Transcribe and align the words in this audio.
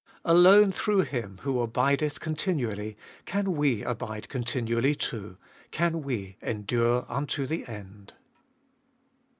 Alone 0.25 0.71
through 0.71 1.01
Him 1.01 1.37
who 1.43 1.59
abideth 1.61 2.19
continually 2.19 2.97
can 3.25 3.53
we 3.55 3.83
abide 3.83 4.29
con 4.29 4.43
tinually 4.43 4.97
too, 4.97 5.37
can 5.69 6.01
we 6.01 6.37
endure 6.41 7.05
unto 7.07 7.45
the 7.45 7.67
end. 7.67 8.15